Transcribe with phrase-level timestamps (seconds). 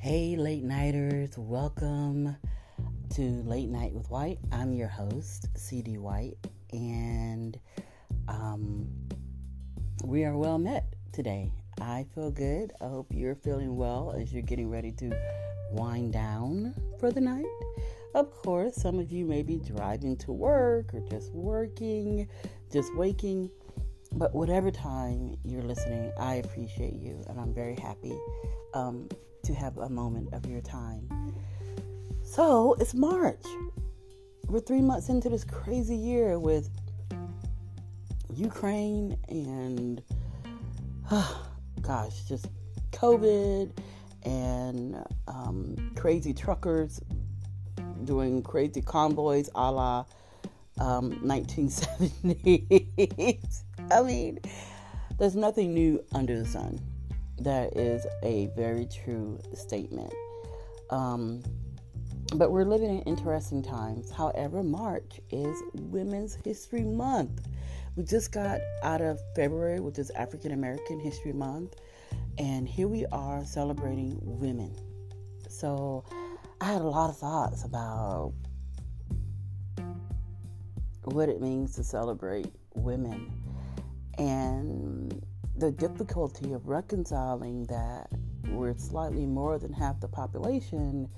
[0.00, 2.36] Hey, late nighters, welcome
[3.14, 4.38] to Late Night with White.
[4.52, 6.36] I'm your host, CD White,
[6.72, 7.58] and
[8.28, 8.86] um,
[10.04, 11.50] we are well met today.
[11.80, 12.72] I feel good.
[12.80, 15.10] I hope you're feeling well as you're getting ready to
[15.72, 17.44] wind down for the night.
[18.14, 22.28] Of course, some of you may be driving to work or just working,
[22.72, 23.50] just waking.
[24.12, 28.16] But whatever time you're listening, I appreciate you and I'm very happy
[28.74, 29.08] um,
[29.44, 31.08] to have a moment of your time.
[32.22, 33.44] So it's March.
[34.46, 36.70] We're three months into this crazy year with
[38.34, 40.02] Ukraine and,
[41.10, 42.46] oh, gosh, just
[42.92, 43.72] COVID
[44.24, 47.00] and um, crazy truckers
[48.04, 50.04] doing crazy convoys a la
[50.80, 53.62] um, 1970s.
[53.90, 54.38] I mean,
[55.18, 56.80] there's nothing new under the sun.
[57.40, 60.12] That is a very true statement.
[60.90, 61.42] Um,
[62.34, 64.10] but we're living in interesting times.
[64.10, 67.46] However, March is Women's History Month.
[67.96, 71.76] We just got out of February, which is African American History Month,
[72.38, 74.76] and here we are celebrating women.
[75.48, 76.04] So
[76.60, 78.34] I had a lot of thoughts about
[81.04, 83.32] what it means to celebrate women
[84.18, 85.24] and
[85.58, 88.06] the difficulty of reconciling that
[88.50, 91.08] we're slightly more than half the population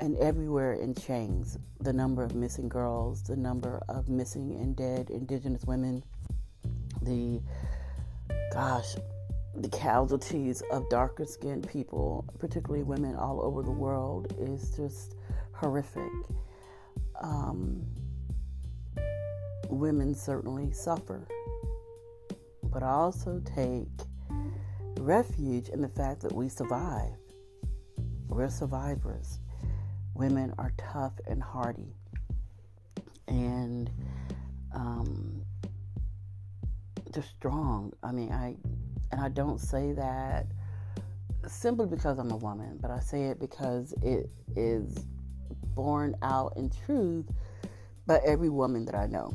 [0.00, 1.58] and everywhere in chains.
[1.80, 6.02] The number of missing girls the number of missing and dead indigenous women
[7.02, 7.42] the
[8.50, 8.96] gosh
[9.56, 15.16] the casualties of darker skinned people particularly women all over the world is just
[15.52, 16.10] horrific.
[17.20, 17.84] Um,
[19.68, 21.26] women certainly suffer
[22.74, 23.86] but also take
[24.98, 27.16] refuge in the fact that we survive.
[28.26, 29.38] We're survivors.
[30.14, 31.94] Women are tough and hardy.
[33.28, 33.88] And
[34.74, 35.42] um,
[37.14, 37.92] just strong.
[38.02, 38.56] I mean, I
[39.12, 40.46] and I don't say that
[41.46, 45.06] simply because I'm a woman, but I say it because it is
[45.76, 47.26] borne out in truth
[48.06, 49.32] by every woman that I know,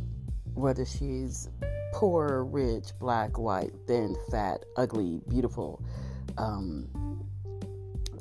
[0.59, 1.49] whether she's
[1.93, 5.83] poor, rich, black, white, thin, fat, ugly, beautiful,
[6.37, 6.87] um,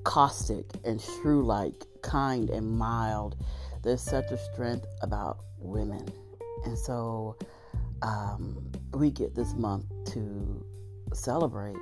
[0.04, 3.37] caustic and shrew like, kind and mild.
[3.82, 6.06] There's such a strength about women.
[6.65, 7.37] And so
[8.03, 10.65] um, we get this month to
[11.12, 11.76] celebrate.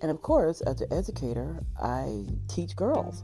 [0.00, 3.22] And of course, as an educator, I teach girls.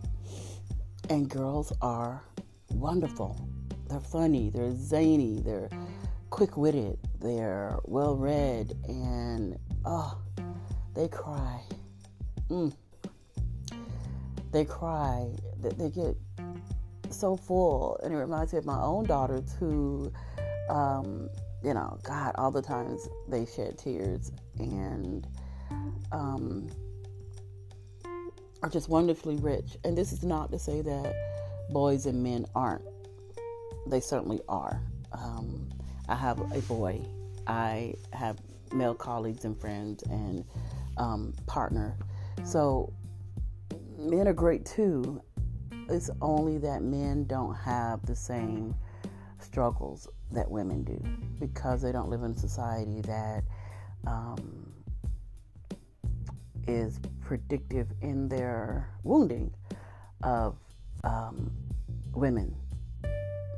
[1.10, 2.22] And girls are
[2.70, 3.48] wonderful.
[3.88, 5.70] They're funny, they're zany, they're
[6.30, 10.18] quick witted, they're well read, and oh,
[10.94, 11.60] they cry.
[12.48, 12.74] Mm.
[14.52, 15.30] They cry.
[15.60, 16.16] They, get
[17.10, 20.12] so full, and it reminds me of my own daughters who,
[20.70, 21.28] um,
[21.62, 25.26] you know, God, all the times they shed tears and
[26.12, 26.68] um,
[28.62, 29.76] are just wonderfully rich.
[29.84, 31.14] And this is not to say that
[31.70, 32.84] boys and men aren't.
[33.86, 34.80] They certainly are.
[35.12, 35.57] Um,
[36.08, 37.00] I have a boy.
[37.46, 38.38] I have
[38.72, 40.44] male colleagues and friends and
[40.96, 41.96] um, partner.
[42.44, 42.92] So
[43.98, 45.22] men are great too.
[45.88, 48.74] It's only that men don't have the same
[49.38, 51.02] struggles that women do
[51.40, 53.44] because they don't live in a society that
[54.06, 54.72] um,
[56.66, 59.52] is predictive in their wounding
[60.22, 60.56] of
[61.04, 61.50] um,
[62.12, 62.54] women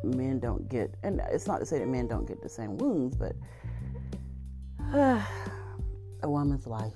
[0.02, 3.16] men don't get, and it's not to say that men don't get the same wounds,
[3.16, 3.34] but
[4.92, 5.22] uh,
[6.22, 6.94] a woman's life,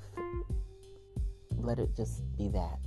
[1.58, 2.78] let it just be that.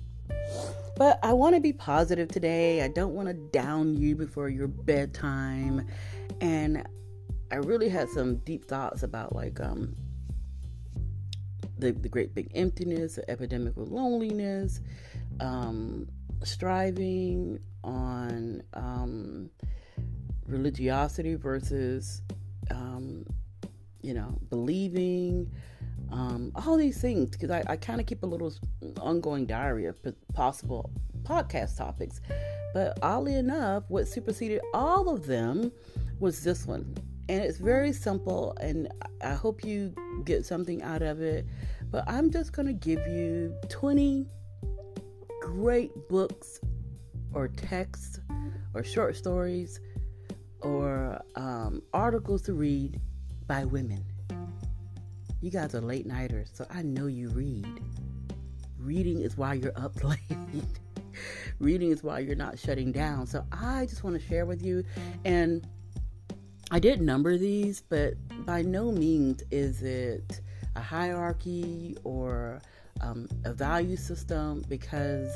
[0.95, 2.81] But I want to be positive today.
[2.81, 5.87] I don't want to down you before your bedtime.
[6.41, 6.87] And
[7.51, 9.95] I really had some deep thoughts about like um
[11.79, 14.81] the, the great big emptiness, the epidemic of loneliness,
[15.39, 16.07] um,
[16.43, 19.49] striving on um,
[20.47, 22.21] religiosity versus,
[22.71, 23.25] um,
[24.01, 25.51] you know, believing,
[26.11, 27.31] um, all these things.
[27.31, 28.53] Because I, I kind of keep a little
[29.01, 29.99] ongoing diary of
[30.33, 30.89] possible
[31.23, 32.21] podcast topics.
[32.73, 35.71] But oddly enough, what superseded all of them
[36.19, 36.95] was this one.
[37.29, 38.87] And it's very simple, and
[39.21, 41.45] I hope you get something out of it.
[41.91, 44.27] But I'm just going to give you 20
[45.41, 46.59] great books
[47.33, 48.19] or texts
[48.73, 49.79] or short stories
[50.61, 52.99] or um, articles to read
[53.47, 54.03] by women.
[55.41, 57.81] You guys are late nighters, so I know you read.
[58.79, 60.19] Reading is why you're up late.
[61.59, 63.27] reading is why you're not shutting down.
[63.27, 64.83] So I just want to share with you.
[65.25, 65.67] And
[66.71, 68.15] I did number these, but
[68.45, 70.41] by no means is it
[70.75, 72.61] a hierarchy or
[73.01, 75.29] um, a value system because,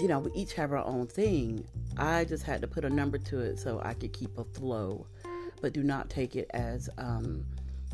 [0.00, 1.66] you know, we each have our own thing.
[1.96, 5.06] I just had to put a number to it so I could keep a flow,
[5.60, 7.44] but do not take it as, um,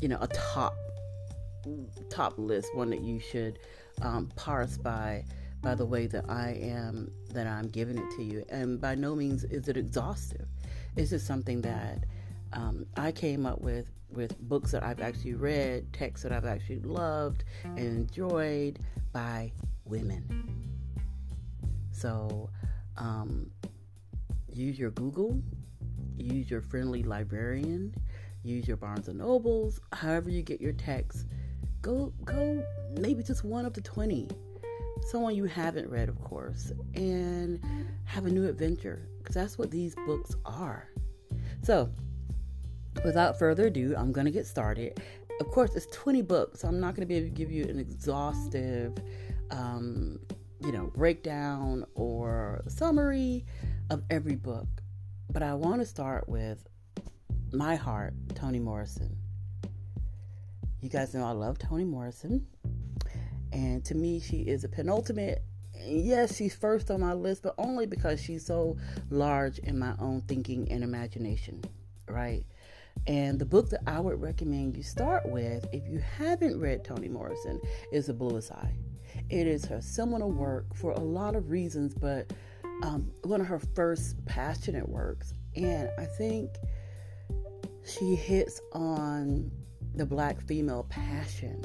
[0.00, 0.74] you know, a top
[2.10, 3.58] top list, one that you should
[4.02, 5.24] um, parse by
[5.62, 8.44] by the way that I am that I'm giving it to you.
[8.50, 10.46] And by no means is it exhaustive.
[10.96, 12.04] It's just something that
[12.52, 16.80] um, I came up with with books that I've actually read, texts that I've actually
[16.80, 18.78] loved and enjoyed
[19.12, 19.52] by
[19.86, 20.73] women.
[22.04, 22.50] So
[22.98, 23.50] um,
[24.52, 25.42] use your Google,
[26.18, 27.94] use your friendly librarian,
[28.42, 31.24] use your Barnes and Nobles, however you get your text.
[31.80, 32.62] Go go
[33.00, 34.28] maybe just one up to 20
[35.00, 37.58] someone you haven't read, of course, and
[38.04, 40.90] have a new adventure because that's what these books are.
[41.62, 41.90] So,
[43.02, 45.00] without further ado, I'm going to get started.
[45.40, 47.64] Of course, it's 20 books, so I'm not going to be able to give you
[47.64, 48.92] an exhaustive,
[49.50, 50.20] um,
[50.64, 53.44] you know, breakdown or summary
[53.90, 54.66] of every book.
[55.30, 56.66] But I want to start with
[57.52, 59.14] My Heart, Toni Morrison.
[60.80, 62.46] You guys know I love Toni Morrison.
[63.52, 65.42] And to me, she is a penultimate.
[65.86, 68.78] Yes, she's first on my list, but only because she's so
[69.10, 71.62] large in my own thinking and imagination,
[72.08, 72.44] right?
[73.06, 77.08] And the book that I would recommend you start with, if you haven't read Toni
[77.08, 77.60] Morrison,
[77.92, 78.72] is The Bluest Eye.
[79.30, 82.32] It is her seminal work for a lot of reasons, but
[82.82, 85.32] um, one of her first passionate works.
[85.56, 86.50] And I think
[87.84, 89.50] she hits on
[89.94, 91.62] the black female passion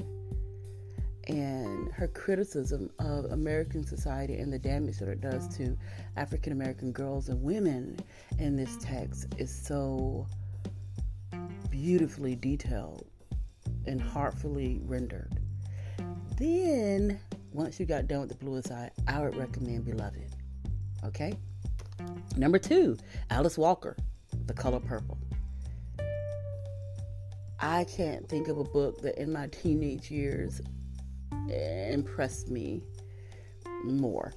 [1.28, 5.78] and her criticism of American society and the damage that it does to
[6.18, 8.00] African American girls and women
[8.40, 10.26] in this text is so
[11.70, 13.06] beautifully detailed
[13.86, 15.40] and heartfully rendered.
[16.38, 17.20] Then,
[17.52, 20.36] once you got done with the bluest eye, I would recommend Beloved.
[21.06, 21.34] Okay?
[22.38, 22.98] Number two,
[23.30, 23.96] Alice Walker,
[24.46, 25.18] The Color Purple.
[27.60, 30.62] I can't think of a book that in my teenage years
[31.50, 32.84] impressed me
[33.84, 34.34] more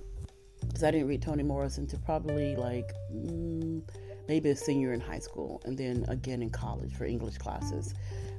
[0.60, 3.82] because I didn't read Toni Morrison until probably like mm,
[4.28, 7.94] maybe a senior in high school and then again in college for English classes.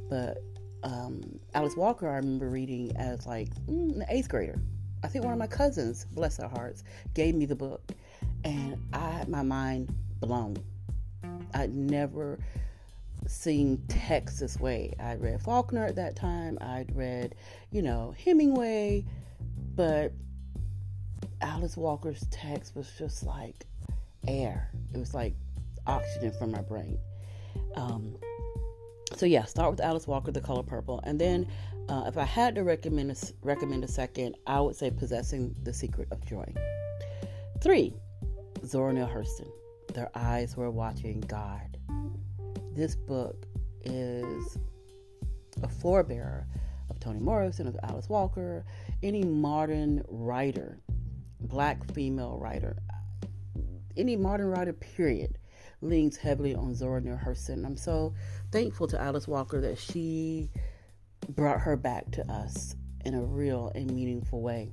[0.09, 0.37] But
[0.83, 4.59] um, Alice Walker, I remember reading as like mm, an eighth grader.
[5.03, 6.83] I think one of my cousins, bless their hearts,
[7.13, 7.91] gave me the book,
[8.43, 10.57] and I had my mind blown.
[11.53, 12.39] I'd never
[13.27, 14.93] seen text this way.
[14.99, 16.57] I read Faulkner at that time.
[16.61, 17.35] I'd read,
[17.71, 19.05] you know, Hemingway,
[19.75, 20.13] but
[21.41, 23.65] Alice Walker's text was just like
[24.27, 24.69] air.
[24.93, 25.35] It was like
[25.85, 26.97] oxygen from my brain.
[27.75, 28.15] Um,
[29.15, 31.47] so yeah, start with Alice Walker, The Color Purple, and then
[31.89, 35.73] uh, if I had to recommend a, recommend a second, I would say Possessing the
[35.73, 36.53] Secret of Joy.
[37.61, 37.93] Three,
[38.65, 39.49] Zora Neale Hurston.
[39.93, 41.73] Their eyes were watching God
[42.75, 43.45] this book
[43.83, 44.57] is
[45.61, 46.45] a forebearer
[46.89, 48.65] of Toni Morrison, of Alice Walker,
[49.03, 50.79] any modern writer,
[51.39, 52.77] black female writer,
[53.95, 55.37] any modern writer, period,
[55.83, 57.65] leans heavily on Zora Neale Hurston.
[57.65, 58.13] I'm so
[58.51, 60.49] thankful to Alice Walker that she
[61.29, 62.75] brought her back to us
[63.05, 64.71] in a real and meaningful way.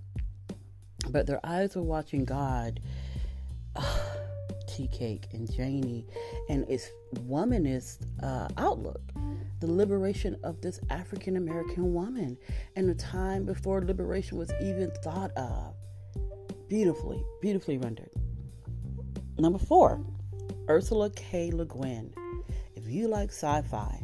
[1.09, 2.81] But their eyes were watching God.
[4.69, 6.07] Tea Cake and Janie
[6.49, 6.89] and its
[7.27, 9.03] womanist uh, outlook,
[9.59, 12.39] the liberation of this African American woman
[12.77, 15.75] and the time before liberation was even thought of.
[16.69, 18.11] Beautifully, beautifully rendered.
[19.39, 20.05] Number four,
[20.71, 21.51] Ursula K.
[21.51, 22.15] Le Guin.
[22.77, 24.03] If you like sci fi,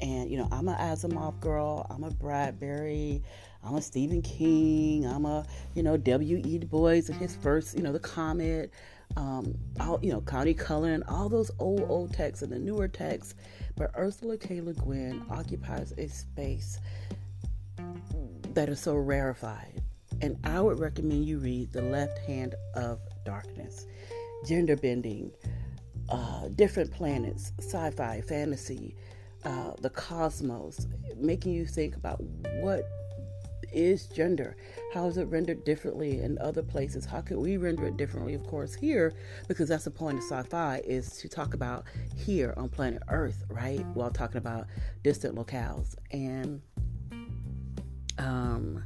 [0.00, 3.20] and you know, I'm an Asimov girl, I'm a Bradbury,
[3.64, 6.58] I'm a Stephen King, I'm a, you know, W.E.
[6.58, 8.72] Du Bois and his first, you know, The Comet
[9.16, 13.34] um, all you know, Countee Cullen, all those old old texts and the newer texts.
[13.76, 14.60] But Ursula K.
[14.60, 16.78] Le Guin occupies a space
[18.54, 19.82] that is so rarefied.
[20.20, 23.86] And I would recommend you read The Left Hand of Darkness.
[24.46, 25.32] Gender bending,
[26.08, 28.96] uh, different planets, sci fi, fantasy,
[29.44, 30.86] uh, the cosmos,
[31.16, 32.20] making you think about
[32.60, 32.88] what
[33.72, 34.56] is gender?
[34.94, 37.04] How is it rendered differently in other places?
[37.04, 39.12] How can we render it differently, of course, here?
[39.46, 41.84] Because that's the point of sci fi is to talk about
[42.16, 43.84] here on planet Earth, right?
[43.94, 44.66] While talking about
[45.02, 45.94] distant locales.
[46.10, 46.62] And
[48.18, 48.84] um,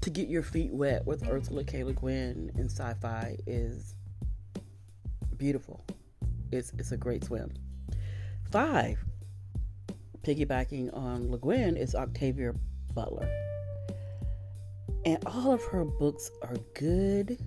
[0.00, 1.82] to get your feet wet with Ursula K.
[1.82, 3.95] Le Guin in sci-fi is
[5.38, 5.84] beautiful.
[6.52, 7.52] It's it's a great swim.
[8.50, 8.98] Five,
[10.22, 12.54] piggybacking on Le Guin, is Octavia
[12.94, 13.28] Butler.
[15.04, 17.38] And all of her books are good.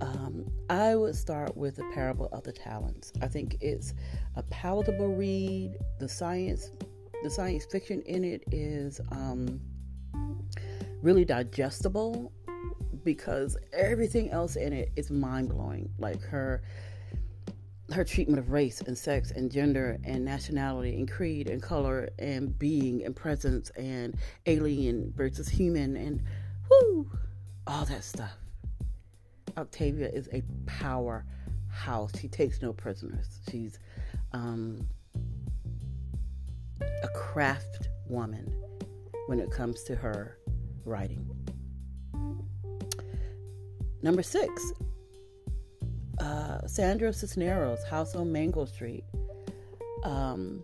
[0.00, 3.12] Um, I would start with The Parable of the Talents.
[3.20, 3.94] I think it's
[4.36, 5.76] a palatable read.
[5.98, 6.70] The science,
[7.24, 9.60] the science fiction in it is um,
[11.02, 12.32] really digestible
[13.08, 15.88] because everything else in it is mind blowing.
[15.98, 16.60] Like her
[17.90, 22.58] her treatment of race and sex and gender and nationality and creed and color and
[22.58, 26.22] being and presence and alien versus human and
[26.68, 27.10] whoo,
[27.66, 28.36] all that stuff.
[29.56, 32.12] Octavia is a powerhouse.
[32.20, 33.40] She takes no prisoners.
[33.50, 33.78] She's
[34.34, 34.86] um,
[36.82, 38.52] a craft woman
[39.28, 40.36] when it comes to her
[40.84, 41.37] writing.
[44.02, 44.72] Number six,
[46.20, 49.04] uh, Sandra Cisneros, House on Mango Street.
[50.04, 50.62] Um,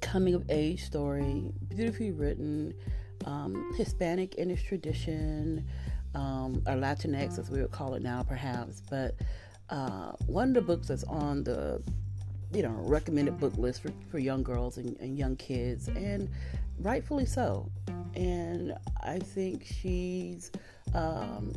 [0.00, 2.72] coming of age story, beautifully written,
[3.24, 5.66] um, Hispanic in its tradition,
[6.14, 8.82] um, or Latinx as we would call it now, perhaps.
[8.88, 9.16] But
[9.70, 11.82] uh, one of the books that's on the
[12.52, 16.30] you know recommended book list for, for young girls and, and young kids, and
[16.78, 17.70] rightfully so.
[18.14, 20.50] And I think she's
[20.94, 21.52] um,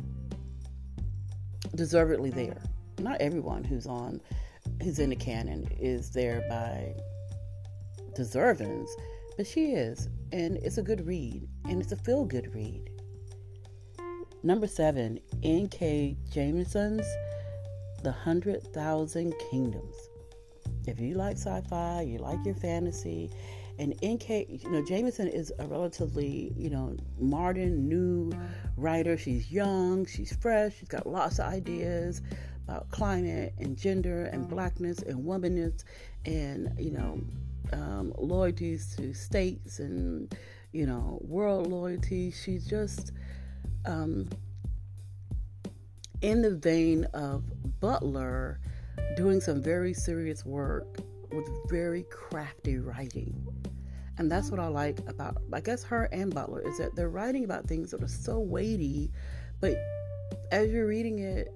[1.74, 2.62] deservedly there
[2.98, 4.20] not everyone who's on
[4.82, 6.94] who's in the canon is there by
[8.16, 8.88] deservings,
[9.36, 12.90] but she is, and it's a good read, and it's a feel good read.
[14.42, 16.16] Number seven, N.K.
[16.30, 17.06] Jemisin's
[18.02, 19.96] The Hundred Thousand Kingdoms.
[20.86, 23.30] If you like sci-fi, you like your fantasy,
[23.78, 24.46] and N.K.
[24.48, 28.32] You know, Jemisin is a relatively you know modern, new
[28.76, 29.16] writer.
[29.16, 32.22] She's young, she's fresh, she's got lots of ideas
[32.64, 35.84] about climate and gender and blackness and womanness
[36.24, 37.20] and you know
[37.72, 40.34] um, loyalties to states and
[40.72, 43.12] you know world loyalty she's just
[43.84, 44.28] um,
[46.20, 47.42] in the vein of
[47.80, 48.60] butler
[49.16, 50.98] doing some very serious work
[51.34, 53.46] with very crafty writing
[54.18, 57.44] and that's what i like about i guess her and butler is that they're writing
[57.44, 59.10] about things that are so weighty
[59.60, 59.76] but
[60.50, 61.52] as you're reading it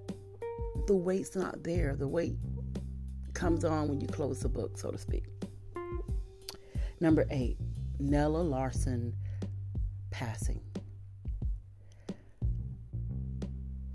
[0.86, 1.96] the weight's not there.
[1.96, 2.36] The weight
[3.34, 5.24] comes on when you close the book, so to speak.
[7.00, 7.58] Number eight,
[7.98, 9.14] Nella Larsen
[10.10, 10.60] passing.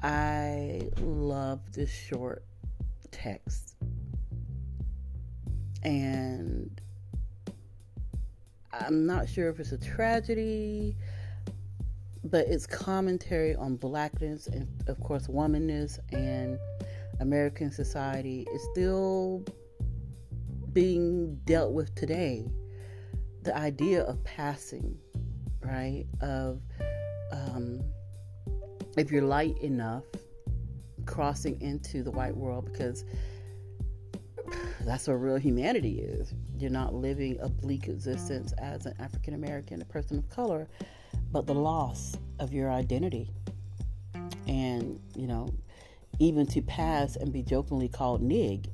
[0.03, 2.43] I love this short
[3.11, 3.75] text.
[5.83, 6.79] And
[8.73, 10.95] I'm not sure if it's a tragedy,
[12.23, 16.59] but it's commentary on blackness and, of course, womanness and
[17.19, 19.43] American society is still
[20.73, 22.47] being dealt with today.
[23.43, 24.97] The idea of passing,
[25.61, 26.05] right?
[26.21, 26.61] Of
[27.31, 27.81] um,
[28.97, 30.03] if you're light enough,
[31.05, 33.03] crossing into the white world because
[34.85, 36.33] that's what real humanity is.
[36.57, 40.67] You're not living a bleak existence as an African American, a person of color,
[41.31, 43.29] but the loss of your identity.
[44.47, 45.50] And, you know,
[46.19, 48.69] even to pass and be jokingly called nig,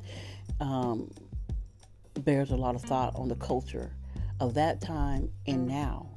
[0.60, 1.10] um,
[2.20, 3.92] bears a lot of thought on the culture
[4.40, 6.10] of that time and now.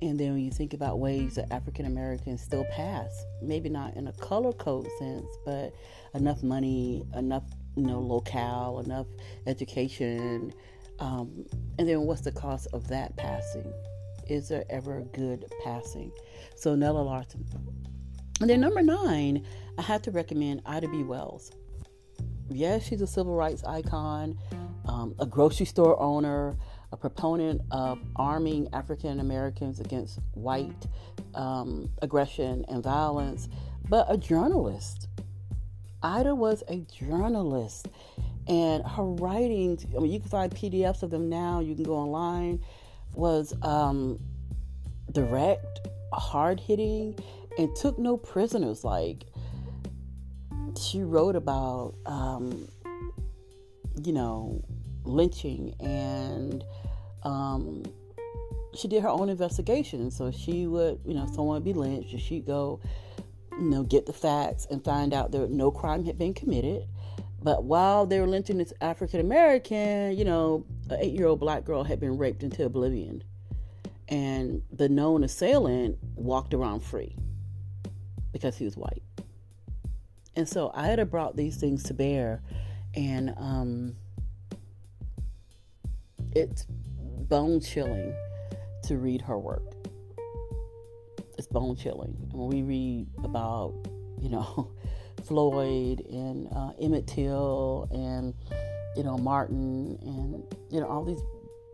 [0.00, 4.08] And then when you think about ways that African Americans still pass, maybe not in
[4.08, 5.72] a color code sense, but
[6.14, 7.44] enough money, enough
[7.76, 9.06] you know locale, enough
[9.46, 10.52] education,
[10.98, 11.44] um,
[11.78, 13.72] and then what's the cost of that passing?
[14.28, 16.12] Is there ever a good passing?
[16.56, 17.44] So Nella Larsen
[18.42, 19.46] and then number nine,
[19.78, 21.04] I have to recommend Ida B.
[21.04, 21.52] Wells.
[22.50, 24.36] Yes, she's a civil rights icon,
[24.86, 26.56] um, a grocery store owner,
[26.90, 30.88] a proponent of arming African Americans against white
[31.36, 33.48] um, aggression and violence,
[33.88, 35.06] but a journalist.
[36.02, 37.88] Ida was a journalist,
[38.48, 41.94] and her writings, I mean, you can find PDFs of them now, you can go
[41.94, 42.60] online,
[43.14, 44.18] was um,
[45.12, 47.18] direct, hard hitting,
[47.58, 48.84] and took no prisoners.
[48.84, 49.24] Like
[50.80, 52.68] she wrote about, um,
[54.02, 54.62] you know,
[55.04, 56.64] lynching and
[57.24, 57.82] um,
[58.74, 60.10] she did her own investigation.
[60.10, 62.80] So she would, you know, someone would be lynched, and she'd go,
[63.58, 66.86] you know, get the facts and find out that no crime had been committed.
[67.42, 71.64] But while they were lynching this African American, you know, an eight year old black
[71.64, 73.24] girl had been raped into oblivion
[74.12, 77.16] and the known assailant walked around free
[78.30, 79.02] because he was white.
[80.36, 82.42] And so Ida brought these things to bear,
[82.94, 83.96] and um,
[86.32, 88.14] it's bone chilling
[88.84, 89.71] to read her work.
[91.42, 92.16] It's bone chilling.
[92.30, 93.74] When we read about,
[94.20, 94.70] you know,
[95.24, 98.32] Floyd and uh, Emmett Till and,
[98.96, 101.20] you know, Martin and, you know, all these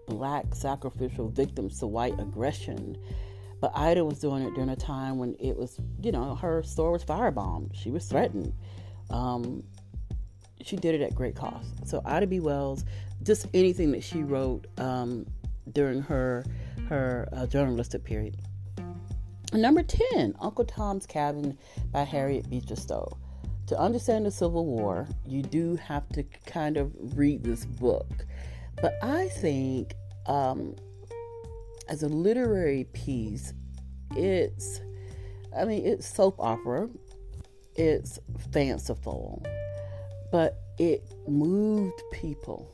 [0.06, 2.96] black sacrificial victims to white aggression.
[3.60, 6.90] But Ida was doing it during a time when it was, you know, her store
[6.90, 7.72] was firebombed.
[7.74, 8.54] She was threatened.
[9.10, 9.62] Um,
[10.62, 11.86] she did it at great cost.
[11.86, 12.40] So Ida B.
[12.40, 12.86] Wells,
[13.22, 15.26] just anything that she wrote um,
[15.74, 16.46] during her
[16.88, 18.34] her uh, journalistic period.
[19.52, 21.56] Number 10, Uncle Tom's Cabin
[21.90, 23.16] by Harriet Beecher Stowe.
[23.68, 28.26] To understand the Civil War, you do have to kind of read this book.
[28.80, 29.94] But I think
[30.26, 30.76] um,
[31.88, 33.54] as a literary piece,
[34.16, 34.82] it's,
[35.56, 36.90] I mean, it's soap opera,
[37.74, 38.18] it's
[38.52, 39.42] fanciful,
[40.30, 42.70] but it moved people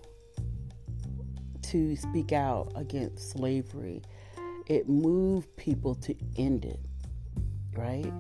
[1.62, 4.02] to speak out against slavery.
[4.66, 6.80] It moved people to end it,
[7.76, 8.12] right?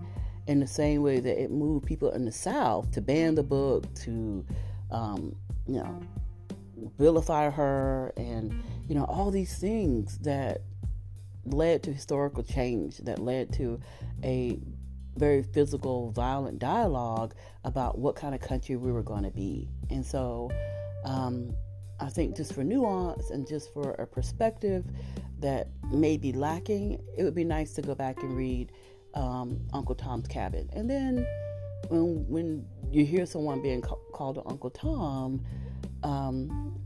[0.46, 3.92] In the same way that it moved people in the South to ban the book,
[4.02, 4.44] to,
[4.90, 5.36] um,
[5.66, 6.00] you know,
[6.98, 8.54] vilify her, and,
[8.88, 10.62] you know, all these things that
[11.46, 13.80] led to historical change, that led to
[14.22, 14.58] a
[15.16, 17.34] very physical, violent dialogue
[17.64, 19.68] about what kind of country we were going to be.
[19.90, 20.50] And so
[21.04, 21.54] um,
[22.00, 24.84] I think just for nuance and just for a perspective
[25.44, 28.72] that may be lacking, it would be nice to go back and read
[29.12, 30.70] um, Uncle Tom's Cabin.
[30.72, 31.26] And then
[31.90, 35.44] when, when you hear someone being ca- called Uncle Tom,
[36.02, 36.80] um,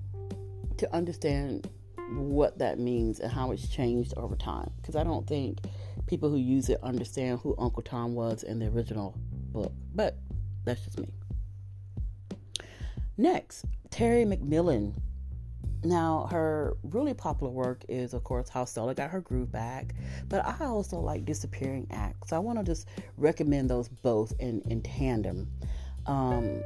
[0.77, 1.71] to understand
[2.11, 4.73] what that means and how it's changed over time.
[4.81, 5.59] Because I don't think
[6.07, 9.15] people who use it understand who Uncle Tom was in the original
[9.53, 9.73] book.
[9.95, 10.19] But
[10.65, 11.13] that's just me.
[13.17, 14.95] Next, Terry McMillan.
[15.85, 19.95] Now, her really popular work is, of course, How Stella Got Her Groove Back,
[20.29, 22.31] but I also like Disappearing Acts.
[22.31, 25.49] So I want to just recommend those both in, in tandem.
[26.07, 26.63] Um,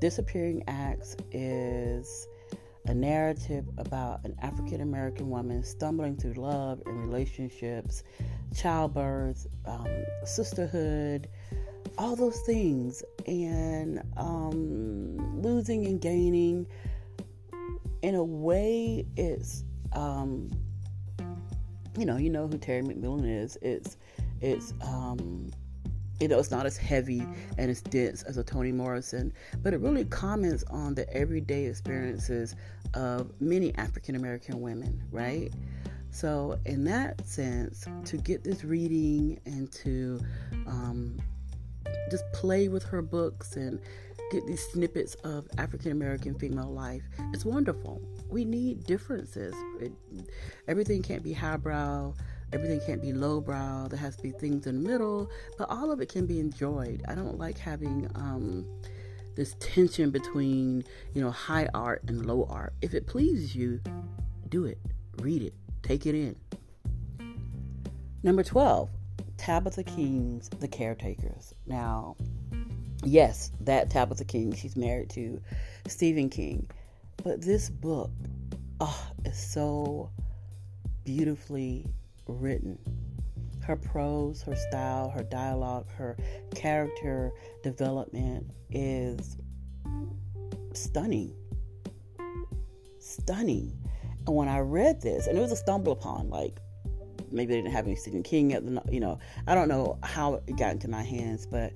[0.00, 2.26] Disappearing Acts is
[2.86, 8.02] a narrative about an African American woman stumbling through love and relationships,
[8.54, 9.86] childbirth, um,
[10.24, 11.28] sisterhood,
[11.98, 16.66] all those things, and um, losing and gaining.
[18.06, 20.48] In a way, it's um,
[21.98, 23.58] you know, you know who Terry McMillan is.
[23.62, 23.96] It's
[24.40, 25.50] it's um,
[26.20, 27.26] you know, it's not as heavy
[27.58, 32.54] and as dense as a Toni Morrison, but it really comments on the everyday experiences
[32.94, 35.52] of many African American women, right?
[36.12, 40.20] So, in that sense, to get this reading and to
[40.68, 41.18] um,
[42.08, 43.80] just play with her books and
[44.30, 48.00] get these snippets of African American female life, it's wonderful.
[48.28, 49.54] We need differences.
[49.80, 49.92] It,
[50.68, 52.14] everything can't be highbrow
[52.52, 53.88] Everything can't be lowbrow.
[53.88, 57.02] There has to be things in the middle, but all of it can be enjoyed.
[57.08, 58.66] I don't like having um,
[59.34, 62.72] this tension between, you know, high art and low art.
[62.82, 63.80] If it pleases you,
[64.48, 64.78] do it,
[65.20, 66.36] read it, take it in.
[68.22, 68.90] Number 12,
[69.36, 71.52] Tabitha King's The Caretakers.
[71.66, 72.16] Now,
[73.04, 75.40] yes, that Tabitha King, she's married to
[75.88, 76.68] Stephen King.
[77.22, 78.10] But this book
[78.80, 80.10] oh, is so
[81.04, 81.86] beautifully
[82.26, 82.78] written.
[83.62, 86.16] Her prose, her style, her dialogue, her
[86.54, 87.32] character
[87.62, 89.36] development is
[90.72, 91.34] stunning.
[93.00, 93.76] Stunning.
[94.26, 96.60] And when I read this, and it was a stumble upon, like
[97.30, 100.34] maybe they didn't have any Stephen King at the, you know, I don't know how
[100.46, 101.72] it got into my hands, but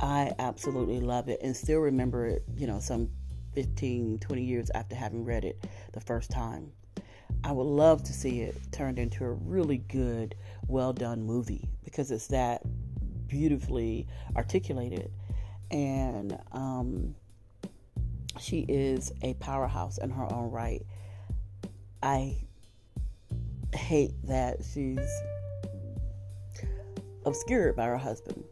[0.00, 3.10] I absolutely love it and still remember it, you know, some
[3.54, 6.72] 15, 20 years after having read it the first time.
[7.44, 10.34] I would love to see it turned into a really good,
[10.66, 12.62] well done movie because it's that
[13.28, 15.10] beautifully articulated.
[15.70, 17.14] And um,
[18.40, 20.84] she is a powerhouse in her own right.
[22.02, 22.36] I
[23.74, 24.98] hate that she's
[27.24, 28.44] obscured by her husband.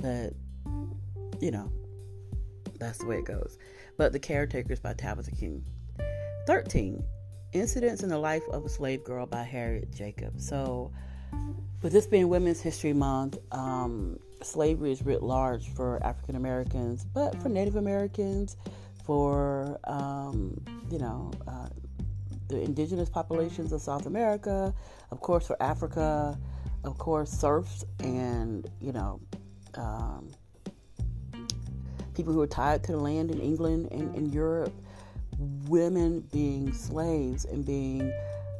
[0.00, 0.34] But,
[1.40, 1.70] you know,
[2.78, 3.58] that's the way it goes.
[3.96, 5.64] But The Caretakers by Tabitha King.
[6.46, 7.04] 13.
[7.52, 10.46] Incidents in the Life of a Slave Girl by Harriet Jacobs.
[10.46, 10.92] So,
[11.82, 17.40] with this being Women's History Month, um, slavery is writ large for African Americans, but
[17.42, 18.56] for Native Americans,
[19.04, 20.60] for um,
[20.90, 21.68] you know, uh,
[22.48, 24.74] the indigenous populations of South America,
[25.10, 26.38] of course, for Africa,
[26.84, 29.20] of course, serfs and, you know,
[29.76, 30.30] um,
[32.14, 34.72] people who were tied to the land in England and in Europe,
[35.68, 38.12] women being slaves and being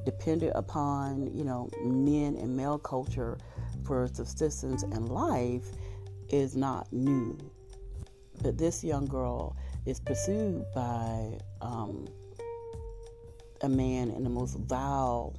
[0.04, 3.38] dependent upon, you know, men and male culture
[3.84, 5.66] for subsistence and life
[6.30, 7.36] is not new.
[8.42, 12.08] But this young girl is pursued by um,
[13.60, 15.34] a man in the most vile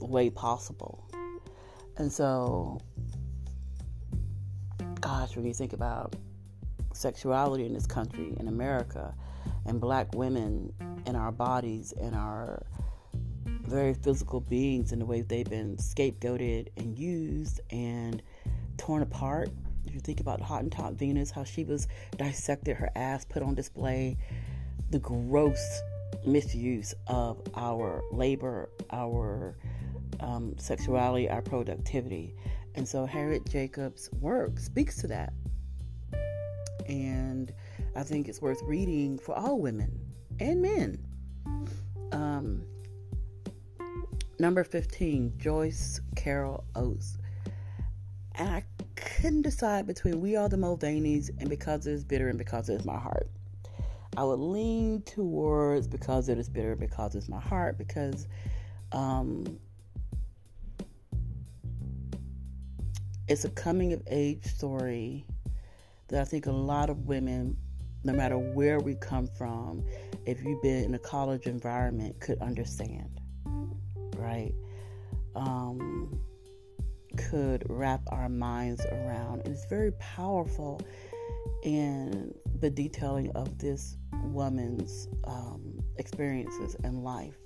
[0.00, 1.08] way possible.
[1.96, 2.80] And so,
[5.00, 6.14] gosh, when you think about
[6.92, 9.14] sexuality in this country, in America,
[9.64, 10.72] and black women
[11.06, 12.62] and our bodies and our
[13.44, 18.22] very physical beings and the way they've been scapegoated and used and
[18.76, 19.48] torn apart.
[19.86, 24.18] If you think about Hottentot Venus, how she was dissected, her ass put on display,
[24.90, 25.80] the gross
[26.26, 29.56] misuse of our labor, our
[30.20, 32.34] um, sexuality, our productivity.
[32.74, 35.32] And so Harriet Jacobs' work speaks to that.
[36.88, 37.52] And
[37.94, 39.98] I think it's worth reading for all women
[40.38, 40.98] and men.
[42.12, 42.64] Um,
[44.38, 47.18] number 15, Joyce Carol Oates.
[48.36, 48.64] And I
[48.96, 52.74] couldn't decide between We Are the Mulvaneys and Because It Is Bitter and Because It
[52.74, 53.28] Is My Heart.
[54.16, 58.26] I would lean towards Because It Is Bitter and Because It's My Heart because
[58.92, 59.58] um,
[63.30, 65.24] it's a coming of age story
[66.08, 67.56] that I think a lot of women,
[68.02, 69.84] no matter where we come from,
[70.26, 73.20] if you've been in a college environment, could understand,
[74.16, 74.52] right?
[75.36, 76.20] Um,
[77.16, 79.42] could wrap our minds around.
[79.44, 80.80] And it's very powerful
[81.62, 87.38] in the detailing of this woman's um, experiences and life.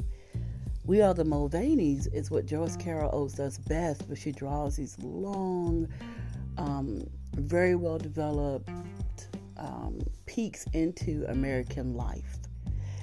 [0.87, 5.88] We Are the Mulvaneys is what Joyce Carol Oates's best, but she draws these long,
[6.59, 8.68] um, very well developed
[9.57, 12.37] um, peeks into American life.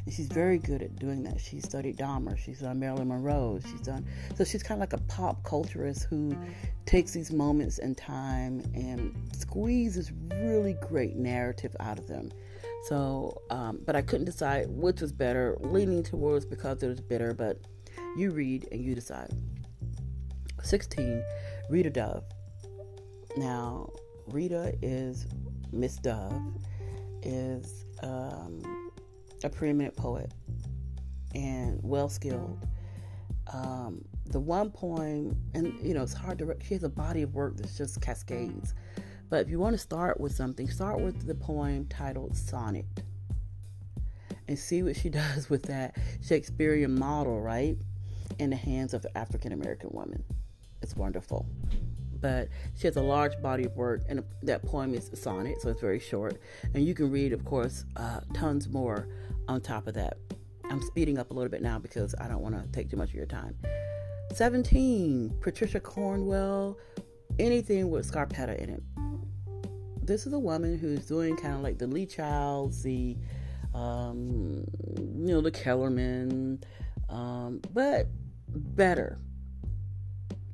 [0.06, 1.41] And she's very good at doing that.
[1.41, 2.38] She studied Dahmer.
[2.38, 3.60] She's done Marilyn Monroe.
[3.63, 4.44] She's done so.
[4.44, 6.38] She's kind of like a pop culturist who
[6.86, 12.32] takes these moments in time and squeezes really great narrative out of them.
[12.88, 15.58] So, um, but I couldn't decide which was better.
[15.62, 17.60] Leaning towards because it was better, but
[18.17, 19.32] you read and you decide.
[20.63, 21.24] 16.
[21.70, 22.24] Rita Dove.
[23.38, 23.89] Now,
[24.28, 25.28] Rita is
[25.72, 26.41] Miss Dove,
[27.24, 28.91] is um,
[29.44, 30.32] a preeminent poet
[31.34, 32.67] and well skilled.
[33.54, 37.34] Um, the one poem, and you know, it's hard to, she has a body of
[37.34, 38.74] work that's just cascades.
[39.32, 42.86] But if you want to start with something, start with the poem titled Sonnet
[44.50, 47.78] and see what she does with that Shakespearean model, right?
[48.39, 50.22] In the hands of the African American woman.
[50.82, 51.46] It's wonderful.
[52.20, 55.70] But she has a large body of work, and that poem is a sonnet, so
[55.70, 56.38] it's very short.
[56.74, 59.08] And you can read, of course, uh, tons more
[59.48, 60.17] on top of that.
[60.65, 63.10] I'm speeding up a little bit now because I don't want to take too much
[63.10, 63.58] of your time.
[64.34, 66.78] 17, Patricia Cornwell,
[67.39, 68.84] anything with Scarpetta in it.
[70.04, 73.18] This is a woman who's doing kind of like the Lee Childs, the,
[73.74, 74.66] um,
[74.98, 76.64] you know, the Kellerman,
[77.10, 78.08] um, but
[78.48, 79.18] better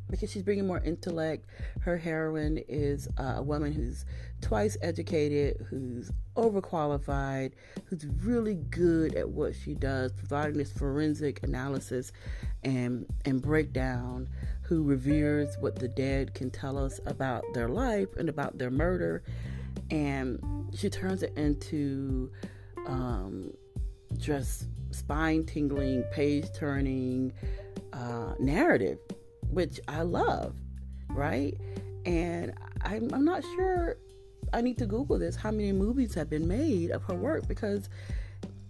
[0.09, 1.49] because she's bringing more intellect.
[1.81, 4.05] Her heroine is uh, a woman who's
[4.41, 7.53] twice educated, who's overqualified,
[7.85, 12.11] who's really good at what she does, providing this forensic analysis
[12.63, 14.29] and and breakdown.
[14.67, 19.23] Who reveres what the dead can tell us about their life and about their murder,
[19.91, 20.39] and
[20.75, 22.31] she turns it into
[22.85, 23.51] um,
[24.17, 27.33] just spine tingling, page turning
[27.93, 28.99] uh, narrative
[29.49, 30.55] which I love,
[31.09, 31.55] right?
[32.05, 33.97] And I'm, I'm not sure.
[34.53, 35.35] I need to Google this.
[35.35, 37.89] How many movies have been made of her work because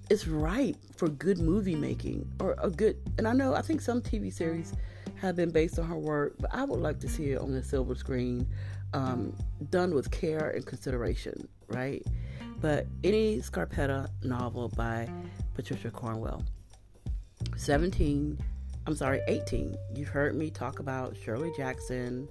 [0.10, 2.98] it's ripe for good movie making or a good.
[3.18, 4.74] And I know I think some TV series
[5.20, 7.64] have been based on her work, but I would like to see it on the
[7.64, 8.48] silver screen,
[8.94, 9.36] um,
[9.70, 12.06] done with care and consideration, right?
[12.62, 15.10] But any Scarpetta novel by
[15.56, 16.44] Patricia Cornwell.
[17.56, 18.38] 17
[18.88, 19.76] I'm sorry, 18.
[19.94, 22.30] You've heard me talk about Shirley Jackson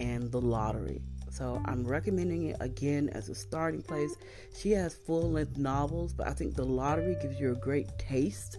[0.00, 1.00] and the lottery.
[1.30, 4.16] So I'm recommending it again as a starting place.
[4.52, 8.58] She has full length novels, but I think the lottery gives you a great taste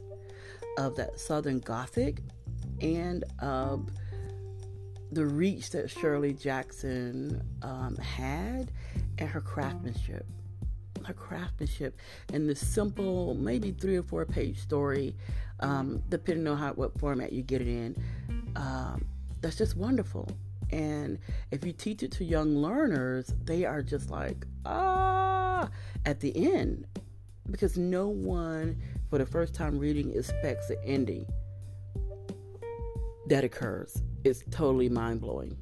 [0.77, 2.21] of that Southern Gothic
[2.83, 3.89] and of
[5.11, 8.71] the reach that Shirley Jackson um, had
[9.17, 10.25] and her craftsmanship.
[11.05, 11.99] her craftsmanship
[12.33, 15.15] and the simple, maybe three or four page story,
[15.59, 17.95] um, depending on how what format you get it in.
[18.55, 19.05] Um,
[19.41, 20.29] that's just wonderful.
[20.71, 21.19] And
[21.51, 25.69] if you teach it to young learners, they are just like, ah,
[26.05, 26.87] at the end.
[27.51, 28.77] Because no one,
[29.09, 31.27] for the first time reading, expects the ending
[33.27, 34.01] that occurs.
[34.23, 35.57] is totally mind blowing.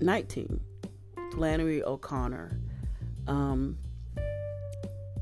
[0.00, 0.60] 19.
[1.32, 2.60] Flannery O'Connor.
[3.26, 3.78] Um,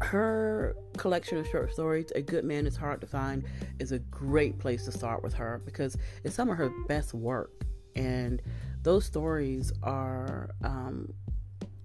[0.01, 3.45] her collection of short stories, A Good Man is Hard to Find,
[3.79, 7.65] is a great place to start with her because it's some of her best work.
[7.95, 8.43] And
[8.83, 11.13] those stories are um,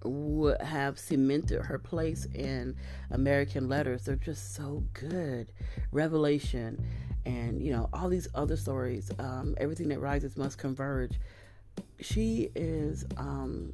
[0.04, 2.74] would have cemented her place in
[3.10, 4.04] American letters.
[4.04, 5.52] They're just so good.
[5.92, 6.84] Revelation
[7.26, 9.10] and you know all these other stories.
[9.18, 11.18] Um, Everything that rises must converge.
[12.00, 13.72] She is, um,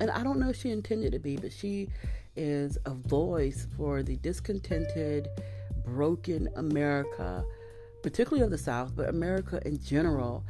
[0.00, 1.88] and I don't know if she intended to be, but she
[2.36, 5.28] is a voice for the discontented,
[5.84, 7.44] broken America,
[8.02, 10.44] particularly of the South, but America in general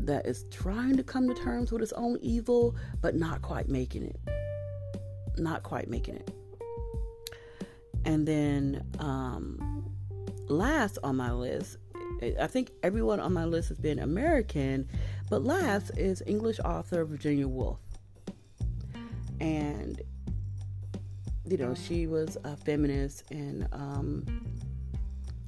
[0.00, 4.04] that is trying to come to terms with its own evil, but not quite making
[4.04, 4.18] it.
[5.36, 6.30] Not quite making it.
[8.04, 9.67] And then, um,
[10.50, 11.78] last on my list,
[12.40, 14.88] I think everyone on my list has been American,
[15.30, 17.78] but last is English author Virginia Woolf.
[19.40, 20.00] And,
[21.44, 24.24] you know, she was a feminist and um,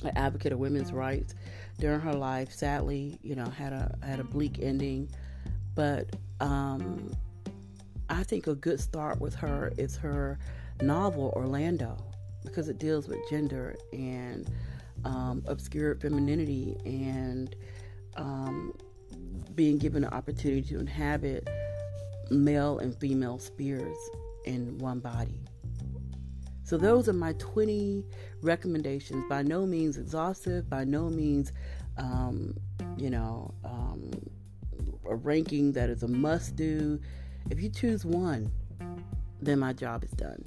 [0.05, 1.35] an advocate of women's rights
[1.79, 2.53] during her life.
[2.53, 5.11] Sadly, you know, had a had a bleak ending,
[5.75, 7.13] but um,
[8.09, 10.39] I think a good start with her is her
[10.81, 11.97] novel Orlando
[12.45, 14.49] because it deals with gender and
[15.05, 15.43] um,
[16.01, 17.57] femininity and
[18.17, 18.73] um,
[19.55, 21.49] being given an opportunity to inhabit
[22.31, 23.97] male and female spheres
[24.45, 25.41] in one body.
[26.65, 28.05] So those are my 20
[28.43, 29.25] recommendations.
[29.29, 31.53] By no means exhaustive, by no means,
[31.97, 32.57] um,
[32.97, 34.13] you know, um,
[35.09, 37.01] a ranking that is a must do.
[37.51, 38.53] If you choose one,
[39.43, 40.45] then my job is done.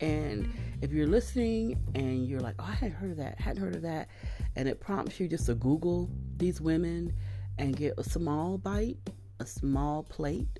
[0.00, 0.52] And
[0.82, 3.82] if you're listening and you're like, oh, I hadn't heard of that, hadn't heard of
[3.82, 4.08] that,
[4.56, 7.12] and it prompts you just to Google these women
[7.58, 8.98] and get a small bite,
[9.40, 10.58] a small plate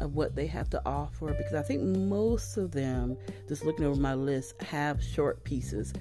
[0.00, 3.16] of what they have to offer because I think most of them,
[3.48, 5.92] just looking over my list, have short pieces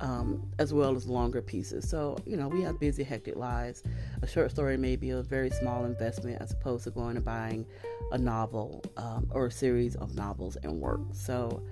[0.00, 1.88] um, as well as longer pieces.
[1.88, 3.82] So, you know, we have busy, hectic lives.
[4.22, 7.66] A short story may be a very small investment as opposed to going and buying
[8.12, 11.00] a novel um, or a series of novels and work.
[11.12, 11.62] So,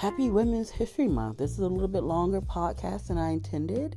[0.00, 1.36] happy Women's History Month.
[1.36, 3.96] This is a little bit longer podcast than I intended,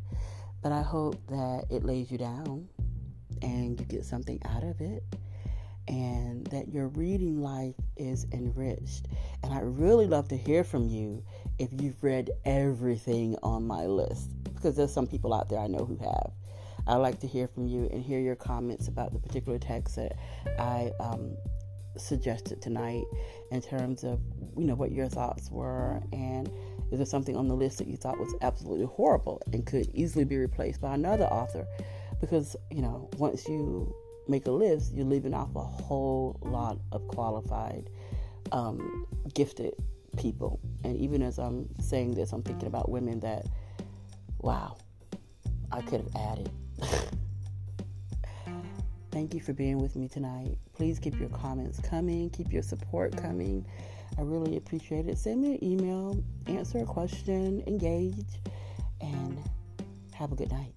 [0.62, 2.68] but I hope that it lays you down
[3.42, 5.02] and you get something out of it
[5.88, 9.06] and that your reading life is enriched.
[9.44, 11.24] And I'd really love to hear from you
[11.58, 15.86] if you've read everything on my list, because there's some people out there I know
[15.86, 16.34] who have.
[16.86, 20.18] I'd like to hear from you and hear your comments about the particular text that
[20.60, 21.38] I um,
[21.97, 23.03] suggested tonight
[23.51, 24.19] in terms of
[24.58, 26.49] you know what your thoughts were and
[26.91, 30.23] is there something on the list that you thought was absolutely horrible and could easily
[30.23, 31.65] be replaced by another author
[32.19, 33.93] because you know once you
[34.27, 37.89] make a list, you're leaving off a whole lot of qualified,
[38.51, 39.73] um, gifted
[40.17, 40.60] people.
[40.84, 43.45] And even as I'm saying this, I'm thinking about women that,
[44.39, 44.77] wow,
[45.71, 46.49] I could have added.
[49.13, 50.58] Thank you for being with me tonight.
[50.73, 53.63] Please keep your comments coming, keep your support coming.
[54.17, 55.19] I really appreciate it.
[55.19, 58.26] Send me an email, answer a question, engage,
[59.02, 59.38] and
[60.15, 60.73] have a good night.